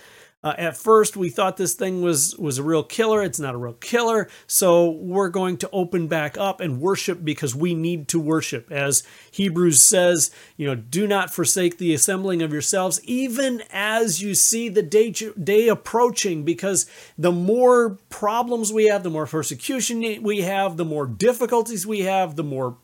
Uh, 0.47 0.53
at 0.57 0.77
first, 0.77 1.17
we 1.17 1.29
thought 1.29 1.57
this 1.57 1.73
thing 1.73 2.01
was 2.01 2.33
was 2.37 2.57
a 2.57 2.63
real 2.63 2.81
killer. 2.81 3.21
It's 3.21 3.37
not 3.39 3.53
a 3.53 3.57
real 3.57 3.73
killer, 3.73 4.29
so 4.47 4.89
we're 4.89 5.27
going 5.27 5.57
to 5.57 5.69
open 5.73 6.07
back 6.07 6.37
up 6.37 6.61
and 6.61 6.79
worship 6.79 7.21
because 7.21 7.53
we 7.53 7.75
need 7.75 8.07
to 8.07 8.19
worship, 8.19 8.71
as 8.71 9.03
Hebrews 9.29 9.81
says. 9.81 10.31
You 10.55 10.67
know, 10.67 10.75
do 10.75 11.05
not 11.05 11.33
forsake 11.33 11.79
the 11.79 11.93
assembling 11.93 12.41
of 12.41 12.53
yourselves, 12.53 13.01
even 13.03 13.61
as 13.73 14.21
you 14.21 14.35
see 14.35 14.69
the 14.69 14.81
day 14.81 15.11
day 15.11 15.67
approaching. 15.67 16.43
Because 16.43 16.85
the 17.17 17.33
more 17.33 17.97
problems 18.09 18.71
we 18.71 18.85
have, 18.85 19.03
the 19.03 19.09
more 19.09 19.27
persecution 19.27 20.23
we 20.23 20.43
have, 20.43 20.77
the 20.77 20.85
more 20.85 21.07
difficulties 21.07 21.85
we 21.85 22.01
have, 22.03 22.37
the 22.37 22.43
more 22.45 22.77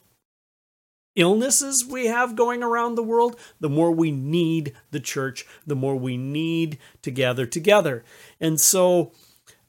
illnesses 1.15 1.85
we 1.85 2.07
have 2.07 2.35
going 2.35 2.63
around 2.63 2.95
the 2.95 3.03
world, 3.03 3.37
the 3.59 3.69
more 3.69 3.91
we 3.91 4.11
need 4.11 4.73
the 4.91 4.99
church, 4.99 5.45
the 5.65 5.75
more 5.75 5.95
we 5.95 6.17
need 6.17 6.77
to 7.01 7.11
gather 7.11 7.45
together. 7.45 8.03
And 8.39 8.59
so, 8.59 9.11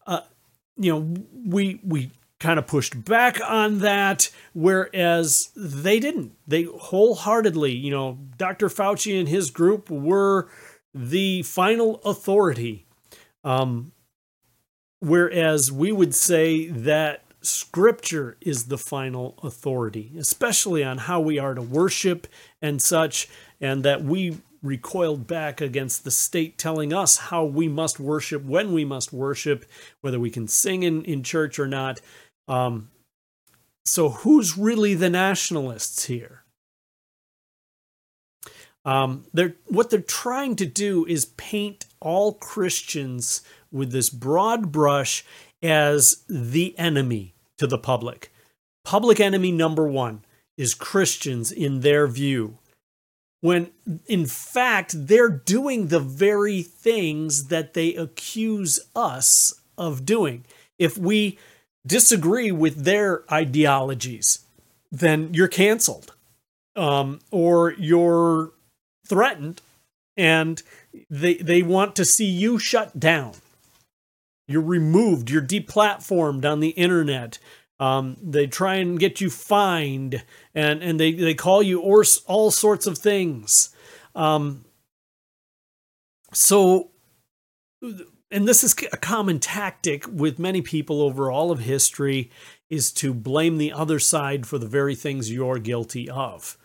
uh, 0.06 0.20
you 0.76 0.92
know, 0.92 1.14
we 1.46 1.80
we 1.84 2.10
kind 2.40 2.58
of 2.58 2.66
pushed 2.66 3.04
back 3.04 3.40
on 3.48 3.78
that, 3.78 4.30
whereas 4.52 5.50
they 5.56 5.98
didn't. 5.98 6.32
They 6.46 6.64
wholeheartedly, 6.64 7.72
you 7.72 7.90
know, 7.90 8.18
Dr. 8.36 8.68
Fauci 8.68 9.18
and 9.18 9.28
his 9.28 9.50
group 9.50 9.88
were 9.90 10.48
the 10.92 11.42
final 11.42 12.00
authority. 12.04 12.86
Um, 13.42 13.92
whereas 15.00 15.70
we 15.70 15.92
would 15.92 16.14
say 16.14 16.68
that 16.68 17.23
Scripture 17.46 18.36
is 18.40 18.64
the 18.64 18.78
final 18.78 19.38
authority, 19.42 20.12
especially 20.18 20.82
on 20.82 20.98
how 20.98 21.20
we 21.20 21.38
are 21.38 21.54
to 21.54 21.62
worship 21.62 22.26
and 22.62 22.80
such, 22.80 23.28
and 23.60 23.84
that 23.84 24.02
we 24.02 24.38
recoiled 24.62 25.26
back 25.26 25.60
against 25.60 26.04
the 26.04 26.10
state 26.10 26.56
telling 26.56 26.92
us 26.92 27.18
how 27.18 27.44
we 27.44 27.68
must 27.68 28.00
worship, 28.00 28.42
when 28.44 28.72
we 28.72 28.84
must 28.84 29.12
worship, 29.12 29.66
whether 30.00 30.18
we 30.18 30.30
can 30.30 30.48
sing 30.48 30.82
in, 30.82 31.04
in 31.04 31.22
church 31.22 31.58
or 31.58 31.68
not. 31.68 32.00
Um, 32.48 32.90
so, 33.84 34.08
who's 34.08 34.56
really 34.56 34.94
the 34.94 35.10
nationalists 35.10 36.06
here? 36.06 36.44
Um, 38.86 39.26
they're 39.32 39.56
what 39.66 39.90
they're 39.90 40.00
trying 40.00 40.56
to 40.56 40.66
do 40.66 41.06
is 41.06 41.24
paint 41.24 41.86
all 42.00 42.34
Christians 42.34 43.42
with 43.70 43.92
this 43.92 44.10
broad 44.10 44.72
brush 44.72 45.24
as 45.62 46.22
the 46.28 46.78
enemy 46.78 47.33
to 47.58 47.66
the 47.66 47.78
public. 47.78 48.32
Public 48.84 49.20
enemy 49.20 49.52
number 49.52 49.86
one 49.88 50.24
is 50.56 50.74
Christians 50.74 51.50
in 51.50 51.80
their 51.80 52.06
view. 52.06 52.58
When 53.40 53.70
in 54.06 54.26
fact, 54.26 55.06
they're 55.06 55.28
doing 55.28 55.88
the 55.88 56.00
very 56.00 56.62
things 56.62 57.48
that 57.48 57.74
they 57.74 57.94
accuse 57.94 58.80
us 58.96 59.60
of 59.76 60.06
doing. 60.06 60.44
If 60.78 60.96
we 60.96 61.38
disagree 61.86 62.50
with 62.50 62.84
their 62.84 63.24
ideologies, 63.30 64.46
then 64.90 65.34
you're 65.34 65.48
canceled. 65.48 66.14
Um, 66.76 67.20
or 67.30 67.72
you're 67.74 68.52
threatened 69.06 69.60
and 70.16 70.62
they 71.10 71.34
they 71.34 71.62
want 71.62 71.96
to 71.96 72.04
see 72.04 72.26
you 72.26 72.58
shut 72.58 72.98
down. 72.98 73.34
You're 74.46 74.62
removed, 74.62 75.30
you're 75.30 75.42
deplatformed 75.42 76.50
on 76.50 76.60
the 76.60 76.70
internet. 76.70 77.38
Um, 77.80 78.16
they 78.22 78.46
try 78.46 78.76
and 78.76 78.98
get 78.98 79.20
you 79.20 79.30
fined 79.30 80.22
and, 80.54 80.82
and 80.82 81.00
they, 81.00 81.12
they 81.12 81.34
call 81.34 81.62
you 81.62 81.80
or, 81.80 82.04
all 82.26 82.50
sorts 82.50 82.86
of 82.86 82.98
things. 82.98 83.74
Um, 84.14 84.64
so, 86.32 86.90
and 87.82 88.48
this 88.48 88.62
is 88.62 88.74
a 88.92 88.96
common 88.96 89.40
tactic 89.40 90.06
with 90.08 90.38
many 90.38 90.62
people 90.62 91.02
over 91.02 91.30
all 91.30 91.50
of 91.50 91.60
history 91.60 92.30
is 92.70 92.92
to 92.92 93.12
blame 93.12 93.58
the 93.58 93.72
other 93.72 93.98
side 93.98 94.46
for 94.46 94.58
the 94.58 94.66
very 94.66 94.94
things 94.94 95.30
you're 95.30 95.58
guilty 95.58 96.08
of. 96.08 96.56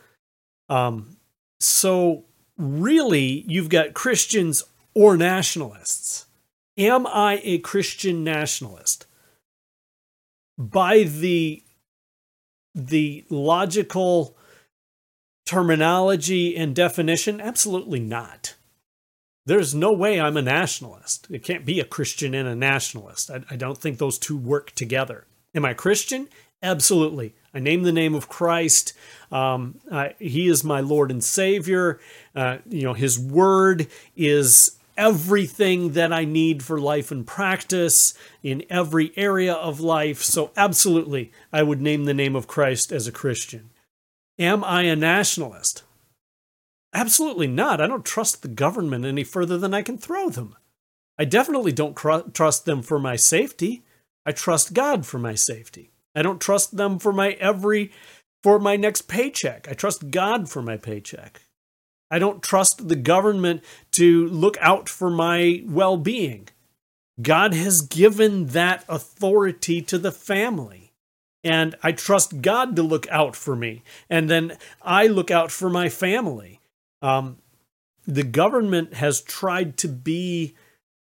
Um, 0.69 1.17
so 1.59 2.25
really 2.57 3.45
you've 3.47 3.69
got 3.69 3.93
Christians 3.93 4.63
or 4.93 5.17
nationalists. 5.17 6.25
Am 6.77 7.05
I 7.07 7.41
a 7.43 7.59
Christian 7.59 8.23
nationalist? 8.23 9.05
By 10.57 11.03
the 11.03 11.63
the 12.75 13.25
logical 13.29 14.37
terminology 15.45 16.55
and 16.55 16.75
definition, 16.75 17.41
absolutely 17.41 17.99
not. 17.99 18.55
There's 19.45 19.73
no 19.73 19.91
way 19.91 20.21
I'm 20.21 20.37
a 20.37 20.43
nationalist. 20.43 21.27
It 21.31 21.43
can't 21.43 21.65
be 21.65 21.79
a 21.79 21.85
Christian 21.85 22.35
and 22.35 22.47
a 22.47 22.55
nationalist. 22.55 23.31
I, 23.31 23.41
I 23.49 23.55
don't 23.55 23.77
think 23.77 23.97
those 23.97 24.19
two 24.19 24.37
work 24.37 24.71
together. 24.71 25.25
Am 25.55 25.65
I 25.65 25.73
Christian? 25.73 26.29
Absolutely. 26.61 27.33
I 27.53 27.59
name 27.59 27.83
the 27.83 27.91
name 27.91 28.13
of 28.13 28.29
Christ. 28.29 28.93
Um, 29.31 29.79
I, 29.91 30.13
he 30.19 30.47
is 30.47 30.63
my 30.63 30.81
Lord 30.81 31.09
and 31.09 31.23
Savior. 31.23 31.99
Uh, 32.35 32.57
you 32.67 32.83
know, 32.83 32.93
His 32.93 33.17
Word 33.17 33.87
is 34.15 34.77
everything 34.99 35.93
that 35.93 36.11
I 36.11 36.25
need 36.25 36.61
for 36.61 36.79
life 36.79 37.09
and 37.09 37.25
practice 37.25 38.13
in 38.43 38.65
every 38.69 39.13
area 39.15 39.53
of 39.53 39.79
life. 39.79 40.21
So, 40.21 40.51
absolutely, 40.57 41.31
I 41.51 41.63
would 41.63 41.81
name 41.81 42.03
the 42.03 42.13
name 42.13 42.35
of 42.35 42.47
Christ 42.47 42.91
as 42.91 43.07
a 43.07 43.11
Christian. 43.11 43.71
Am 44.37 44.63
I 44.63 44.83
a 44.83 44.95
nationalist? 44.95 45.83
Absolutely 46.93 47.47
not. 47.47 47.79
I 47.79 47.87
don't 47.87 48.05
trust 48.05 48.41
the 48.41 48.47
government 48.47 49.05
any 49.05 49.23
further 49.23 49.57
than 49.57 49.73
I 49.73 49.81
can 49.81 49.97
throw 49.97 50.29
them. 50.29 50.55
I 51.17 51.25
definitely 51.25 51.71
don't 51.71 51.95
cr- 51.95 52.29
trust 52.33 52.65
them 52.65 52.81
for 52.81 52.99
my 52.99 53.15
safety. 53.15 53.83
I 54.25 54.31
trust 54.33 54.73
God 54.73 55.05
for 55.05 55.17
my 55.17 55.33
safety. 55.33 55.91
I 56.13 56.21
don't 56.21 56.41
trust 56.41 56.77
them 56.77 56.99
for 56.99 57.13
my 57.13 57.31
every 57.33 57.91
for 58.43 58.59
my 58.59 58.75
next 58.75 59.03
paycheck. 59.03 59.67
I 59.69 59.73
trust 59.73 60.11
God 60.11 60.49
for 60.49 60.61
my 60.61 60.77
paycheck. 60.77 61.41
I 62.11 62.19
don't 62.19 62.41
trust 62.41 62.87
the 62.87 62.95
government 62.95 63.63
to 63.91 64.27
look 64.27 64.57
out 64.59 64.89
for 64.89 65.09
my 65.09 65.63
well-being. 65.65 66.49
God 67.21 67.53
has 67.53 67.81
given 67.81 68.47
that 68.47 68.83
authority 68.87 69.81
to 69.83 69.97
the 69.97 70.11
family. 70.11 70.91
And 71.43 71.75
I 71.83 71.91
trust 71.91 72.41
God 72.41 72.75
to 72.75 72.83
look 72.83 73.07
out 73.09 73.35
for 73.35 73.55
me. 73.55 73.83
And 74.09 74.29
then 74.29 74.57
I 74.81 75.07
look 75.07 75.31
out 75.31 75.51
for 75.51 75.69
my 75.69 75.89
family. 75.89 76.59
Um, 77.01 77.37
the 78.05 78.23
government 78.23 78.95
has 78.95 79.21
tried 79.21 79.77
to 79.77 79.87
be 79.87 80.55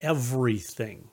everything. 0.00 1.08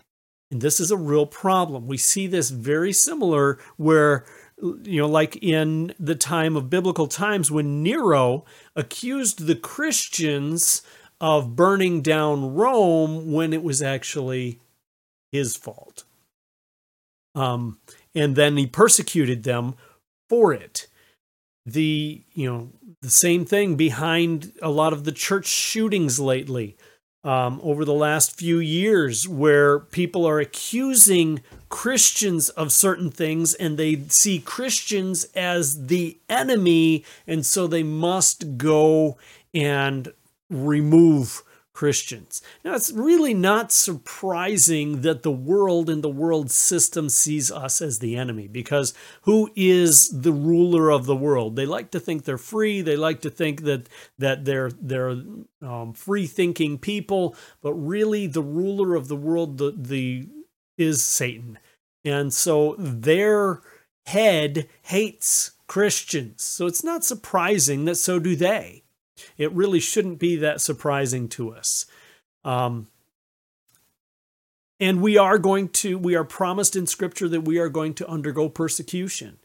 And 0.52 0.62
this 0.62 0.80
is 0.80 0.92
a 0.92 0.98
real 0.98 1.26
problem. 1.26 1.88
We 1.88 1.98
see 1.98 2.26
this 2.28 2.50
very 2.50 2.92
similar 2.92 3.60
where, 3.78 4.26
you 4.62 5.02
know, 5.02 5.08
like 5.08 5.36
in 5.38 5.94
the 6.00 6.16
time 6.16 6.56
of 6.56 6.70
biblical 6.70 7.08
times 7.08 7.52
when 7.52 7.84
Nero 7.84 8.46
accused 8.76 9.46
the 9.46 9.56
Christians 9.56 10.82
of 11.22 11.56
burning 11.56 12.02
down 12.02 12.56
Rome 12.56 13.32
when 13.32 13.54
it 13.54 13.64
was 13.64 13.82
actually 13.82 14.60
his 15.32 15.56
fault. 15.56 16.04
Um, 17.36 17.80
and 18.16 18.36
then 18.36 18.58
he 18.58 18.66
persecuted 18.66 19.44
them 19.44 19.76
for 20.30 20.52
it. 20.54 20.88
The, 21.66 22.24
you 22.34 22.52
know, 22.52 22.70
the 23.02 23.10
same 23.12 23.46
thing 23.46 23.76
behind 23.76 24.54
a 24.62 24.70
lot 24.70 24.94
of 24.94 25.04
the 25.04 25.12
church 25.12 25.46
shootings 25.46 26.20
lately 26.20 26.76
um, 27.24 27.60
over 27.64 27.84
the 27.84 27.94
last 27.94 28.38
few 28.38 28.60
years 28.60 29.28
where 29.28 29.80
people 29.80 30.26
are 30.26 30.40
accusing 30.40 31.42
Christians 31.68 32.50
of 32.50 32.72
certain 32.72 33.12
things 33.12 33.54
and 33.54 33.78
they 33.78 34.04
see 34.08 34.40
Christians 34.40 35.26
as 35.36 35.88
the 35.88 36.18
enemy, 36.30 37.04
and 37.28 37.46
so 37.46 37.68
they 37.68 37.84
must 37.84 38.58
go 38.58 39.18
and 39.54 40.14
remove 40.50 41.44
Christians. 41.80 42.42
Now, 42.66 42.76
it's 42.76 42.92
really 42.92 43.34
not 43.34 43.72
surprising 43.72 45.00
that 45.04 45.24
the 45.24 45.32
world 45.32 45.90
and 45.90 46.04
the 46.04 46.10
world 46.10 46.52
system 46.52 47.08
sees 47.08 47.50
us 47.50 47.82
as 47.82 48.00
the 48.00 48.18
enemy 48.18 48.50
because 48.50 48.94
who 49.22 49.50
is 49.56 50.10
the 50.10 50.34
ruler 50.34 50.90
of 50.90 51.06
the 51.06 51.16
world? 51.16 51.56
They 51.56 51.66
like 51.66 51.92
to 51.92 52.00
think 52.02 52.26
they're 52.26 52.38
free. 52.38 52.82
They 52.82 52.98
like 52.98 53.22
to 53.22 53.30
think 53.30 53.62
that 53.62 53.88
that 54.18 54.44
they're 54.44 54.72
they're 54.72 55.24
um, 55.62 55.94
free 55.94 56.28
thinking 56.28 56.80
people, 56.80 57.34
but 57.62 57.74
really 57.76 58.28
the 58.28 58.44
ruler 58.44 58.94
of 58.94 59.08
the 59.08 59.16
world 59.16 59.58
the 59.58 59.72
the 59.72 60.28
is 60.78 61.02
Satan, 61.02 61.60
and 62.04 62.34
so 62.34 62.76
their 62.78 63.62
head 64.06 64.68
hates 64.82 65.52
Christians. 65.68 66.44
So 66.44 66.68
it's 66.68 66.84
not 66.84 67.06
surprising 67.06 67.86
that 67.86 67.96
so 67.96 68.20
do 68.20 68.36
they 68.36 68.84
it 69.38 69.52
really 69.52 69.80
shouldn't 69.80 70.20
be 70.20 70.36
that 70.38 70.62
surprising 70.62 71.28
to 71.30 71.54
us. 71.54 71.86
Um, 72.44 72.88
and 74.80 75.02
we 75.02 75.18
are 75.18 75.38
going 75.38 75.70
to, 75.70 75.98
we 75.98 76.16
are 76.16 76.24
promised 76.24 76.76
in 76.76 76.88
Scripture 76.88 77.28
that 77.30 77.42
we 77.42 77.58
are 77.58 77.70
going 77.70 77.94
to 77.96 78.08
undergo 78.08 78.48
persecution. 78.48 79.40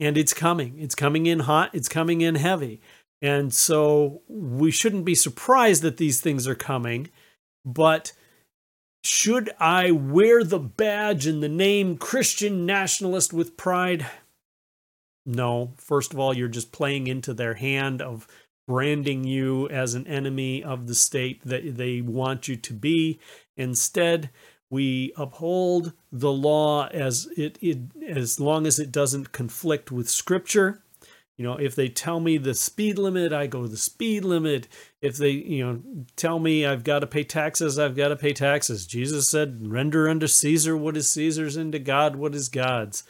And 0.00 0.18
it's 0.18 0.34
coming. 0.34 0.78
It's 0.78 0.96
coming 0.96 1.26
in 1.26 1.40
hot, 1.40 1.70
it's 1.72 1.88
coming 1.88 2.20
in 2.20 2.34
heavy. 2.34 2.80
And 3.20 3.54
so 3.54 4.22
we 4.26 4.72
shouldn't 4.72 5.04
be 5.04 5.14
surprised 5.14 5.82
that 5.82 5.96
these 5.96 6.20
things 6.20 6.48
are 6.48 6.56
coming. 6.56 7.08
But 7.64 8.12
should 9.04 9.50
I 9.60 9.92
wear 9.92 10.42
the 10.42 10.58
badge 10.58 11.26
and 11.26 11.40
the 11.40 11.48
name 11.48 11.96
Christian 11.96 12.66
nationalist 12.66 13.32
with 13.32 13.56
pride? 13.56 14.06
No. 15.24 15.74
First 15.76 16.12
of 16.12 16.18
all, 16.18 16.36
you're 16.36 16.48
just 16.48 16.72
playing 16.72 17.06
into 17.06 17.32
their 17.32 17.54
hand 17.54 18.02
of 18.02 18.26
branding 18.66 19.24
you 19.24 19.68
as 19.68 19.94
an 19.94 20.06
enemy 20.06 20.62
of 20.62 20.86
the 20.86 20.94
state 20.94 21.40
that 21.44 21.76
they 21.76 22.00
want 22.00 22.48
you 22.48 22.56
to 22.56 22.72
be. 22.72 23.18
Instead, 23.56 24.30
we 24.70 25.12
uphold 25.16 25.92
the 26.10 26.32
law 26.32 26.86
as 26.88 27.28
it, 27.36 27.58
it 27.60 27.78
as 28.08 28.40
long 28.40 28.66
as 28.66 28.78
it 28.78 28.90
doesn't 28.90 29.32
conflict 29.32 29.92
with 29.92 30.08
scripture. 30.08 30.82
You 31.36 31.44
know, 31.44 31.56
if 31.56 31.74
they 31.74 31.88
tell 31.88 32.20
me 32.20 32.38
the 32.38 32.54
speed 32.54 32.98
limit, 32.98 33.32
I 33.32 33.46
go 33.46 33.66
the 33.66 33.76
speed 33.76 34.24
limit. 34.24 34.68
If 35.00 35.16
they, 35.16 35.30
you 35.30 35.64
know, 35.64 35.80
tell 36.14 36.38
me 36.38 36.64
I've 36.64 36.84
got 36.84 37.00
to 37.00 37.06
pay 37.06 37.24
taxes, 37.24 37.78
I've 37.78 37.96
got 37.96 38.08
to 38.08 38.16
pay 38.16 38.32
taxes. 38.32 38.86
Jesus 38.86 39.28
said, 39.28 39.66
"Render 39.66 40.08
unto 40.08 40.26
Caesar 40.26 40.76
what 40.76 40.96
is 40.96 41.10
Caesar's, 41.10 41.56
and 41.56 41.72
to 41.72 41.78
God 41.78 42.16
what 42.16 42.34
is 42.34 42.48
God's." 42.48 43.02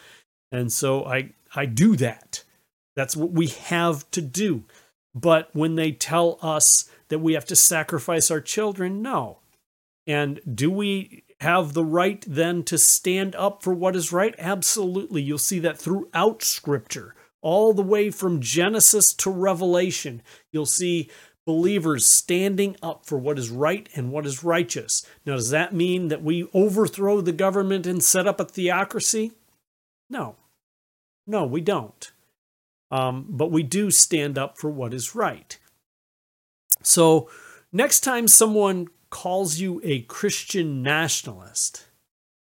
And 0.51 0.73
so 0.73 1.05
I 1.05 1.31
I 1.55 1.67
do 1.67 1.95
that. 1.97 2.43
That's 2.97 3.17
what 3.17 3.33
we 3.33 3.49
have 3.49 4.11
to 4.13 4.21
do. 4.21 4.65
But 5.15 5.51
when 5.53 5.75
they 5.75 5.93
tell 5.93 6.39
us 6.41 6.89
that 7.09 7.19
we 7.19 7.35
have 7.35 7.45
to 7.47 7.57
sacrifice 7.57 8.31
our 8.31 8.41
children, 8.41 9.03
no. 9.03 9.39
And 10.07 10.41
do 10.53 10.71
we 10.71 11.25
have 11.41 11.75
the 11.75 11.85
right 11.85 12.25
then 12.27 12.63
to 12.65 12.79
stand 12.79 13.35
up 13.37 13.63
for 13.63 13.75
what 13.75 13.97
is 13.97 14.13
right? 14.13 14.35
Absolutely. 14.39 15.23
You'll 15.23 15.39
see 15.39 15.59
that 15.59 15.79
throughout 15.79 16.43
Scripture, 16.43 17.15
all 17.41 17.75
the 17.75 17.83
way 17.83 18.11
from 18.11 18.41
Genesis 18.41 19.13
to 19.15 19.31
Revelation. 19.31 20.23
You'll 20.53 20.67
see 20.67 21.11
believers 21.45 22.07
standing 22.07 22.77
up 22.83 23.05
for 23.05 23.19
what 23.19 23.39
is 23.39 23.51
right 23.51 23.89
and 23.95 24.13
what 24.13 24.25
is 24.25 24.45
righteous. 24.45 25.05
Now, 25.27 25.35
does 25.35 25.51
that 25.51 25.75
mean 25.75 26.09
that 26.09 26.23
we 26.23 26.49
overthrow 26.55 27.21
the 27.21 27.33
government 27.33 27.87
and 27.87 28.03
set 28.03 28.29
up 28.29 28.39
a 28.39 28.45
theocracy? 28.45 29.33
No. 30.09 30.37
No, 31.27 31.45
we 31.45 31.61
don't. 31.61 32.13
Um, 32.93 33.27
but 33.29 33.51
we 33.51 33.65
do 33.65 33.91
stand 33.91 34.39
up 34.39 34.57
for 34.57 34.71
what 34.71 34.95
is 34.95 35.15
right. 35.17 35.59
So, 36.83 37.29
next 37.73 38.01
time 38.01 38.29
someone 38.29 38.89
calls 39.11 39.59
you 39.59 39.81
a 39.83 40.03
Christian 40.03 40.83
nationalist, 40.83 41.87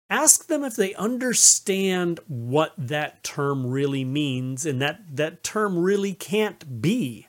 ask 0.09 0.47
them 0.47 0.63
if 0.63 0.75
they 0.75 0.95
understand 0.95 2.19
what 2.27 2.73
that 2.77 3.23
term 3.23 3.67
really 3.67 4.05
means 4.05 4.65
and 4.65 4.81
that 4.81 5.01
that 5.17 5.43
term 5.43 5.77
really 5.77 6.13
can't 6.13 6.81
be 6.81 7.27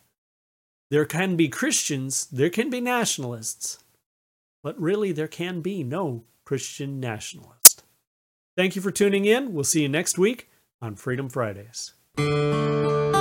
there 0.90 1.04
can 1.04 1.37
be 1.37 1.48
Christians, 1.48 2.26
there 2.26 2.50
can 2.50 2.70
be 2.70 2.81
nationalists, 2.81 3.78
but 4.62 4.81
really 4.81 5.12
there 5.12 5.28
can 5.28 5.61
be 5.61 5.85
no 5.85 6.24
Christian 6.44 6.98
nationalist. 6.98 7.83
Thank 8.57 8.74
you 8.74 8.83
for 8.83 8.90
tuning 8.90 9.26
in. 9.26 9.52
We'll 9.52 9.64
see 9.64 9.83
you 9.83 9.88
next 9.88 10.18
week 10.18 10.48
on 10.81 10.96
Freedom 10.96 11.28
Fridays. 11.28 11.92
Thank 12.18 13.14
you. 13.14 13.17